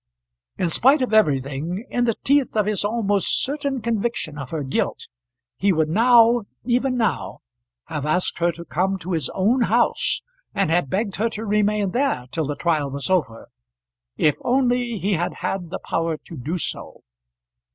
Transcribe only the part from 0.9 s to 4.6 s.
of everything, in the teeth of his almost certain conviction of